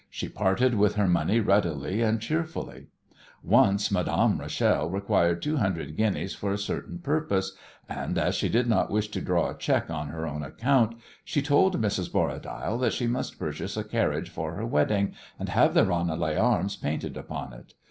[0.09, 2.87] She parted with her money readily and cheerfully.
[3.43, 7.55] Once Madame Rachel required two hundred guineas for a certain purpose,
[7.87, 11.43] and, as she did not wish to draw a cheque on her own account, she
[11.43, 12.11] told Mrs.
[12.11, 16.75] Borradaile that she must purchase a carriage for her wedding, and have the Ranelagh arms
[16.77, 17.75] painted upon it.